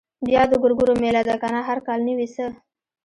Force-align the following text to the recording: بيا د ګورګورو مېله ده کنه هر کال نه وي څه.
بيا 0.25 0.41
د 0.51 0.53
ګورګورو 0.61 0.93
مېله 1.01 1.21
ده 1.27 1.35
کنه 1.41 1.59
هر 1.67 1.79
کال 1.87 1.99
نه 2.07 2.13
وي 2.17 2.27
څه. 2.35 2.45